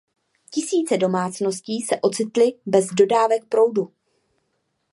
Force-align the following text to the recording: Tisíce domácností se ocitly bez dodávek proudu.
Tisíce 0.49 0.97
domácností 0.97 1.81
se 1.81 1.99
ocitly 2.01 2.53
bez 2.65 2.85
dodávek 2.87 3.45
proudu. 3.45 3.93